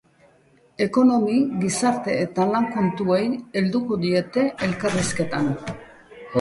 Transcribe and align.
Ekonomi, 0.85 1.35
gizarte 1.65 2.15
eta 2.23 2.47
lan 2.55 2.67
kontuei 2.79 3.23
helduko 3.63 4.01
diete 4.07 4.49
elkarrizketan. 4.71 5.57